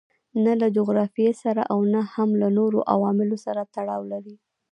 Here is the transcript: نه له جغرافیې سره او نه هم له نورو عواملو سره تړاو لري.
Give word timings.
نه 0.43 0.53
له 0.61 0.67
جغرافیې 0.77 1.31
سره 1.43 1.61
او 1.73 1.79
نه 1.93 2.01
هم 2.13 2.29
له 2.41 2.47
نورو 2.57 2.79
عواملو 2.93 3.37
سره 3.45 3.61
تړاو 3.75 4.01
لري. 4.11 4.35